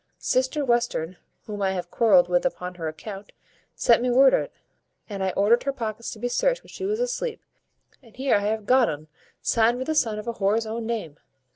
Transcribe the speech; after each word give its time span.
Sister 0.17 0.65
Western, 0.65 1.17
whom 1.45 1.61
I 1.61 1.73
have 1.73 1.91
quarrelled 1.91 2.27
with 2.27 2.43
upon 2.43 2.73
her 2.73 2.87
account, 2.87 3.33
sent 3.75 4.01
me 4.01 4.09
word 4.09 4.33
o't, 4.33 4.51
and 5.07 5.23
I 5.23 5.29
ordered 5.37 5.61
her 5.61 5.71
pockets 5.71 6.09
to 6.13 6.17
be 6.19 6.27
searched 6.27 6.63
when 6.63 6.69
she 6.69 6.85
was 6.85 6.99
asleep, 6.99 7.39
and 8.01 8.15
here 8.15 8.33
I 8.33 8.39
have 8.39 8.65
got 8.65 8.89
un 8.89 9.09
signed 9.43 9.77
with 9.77 9.85
the 9.85 9.93
son 9.93 10.17
of 10.17 10.27
a 10.27 10.33
whore's 10.33 10.65
own 10.65 10.87
name. 10.87 11.17